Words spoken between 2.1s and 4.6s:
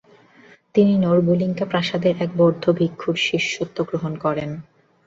এক বৌদ্ধ ভিক্ষুর শিষ্যত্ব গ্রহণ করেন।